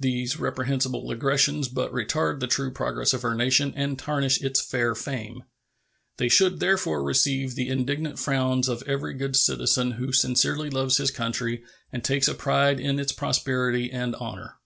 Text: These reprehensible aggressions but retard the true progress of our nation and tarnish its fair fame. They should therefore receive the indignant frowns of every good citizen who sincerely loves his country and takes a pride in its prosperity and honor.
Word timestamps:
These 0.00 0.38
reprehensible 0.38 1.10
aggressions 1.10 1.68
but 1.68 1.92
retard 1.92 2.40
the 2.40 2.46
true 2.46 2.70
progress 2.70 3.12
of 3.12 3.26
our 3.26 3.34
nation 3.34 3.74
and 3.76 3.98
tarnish 3.98 4.40
its 4.40 4.58
fair 4.62 4.94
fame. 4.94 5.44
They 6.16 6.30
should 6.30 6.60
therefore 6.60 7.04
receive 7.04 7.54
the 7.54 7.68
indignant 7.68 8.18
frowns 8.18 8.70
of 8.70 8.82
every 8.86 9.12
good 9.12 9.36
citizen 9.36 9.90
who 9.90 10.14
sincerely 10.14 10.70
loves 10.70 10.96
his 10.96 11.10
country 11.10 11.62
and 11.92 12.02
takes 12.02 12.26
a 12.26 12.32
pride 12.34 12.80
in 12.80 12.98
its 12.98 13.12
prosperity 13.12 13.90
and 13.92 14.14
honor. 14.14 14.56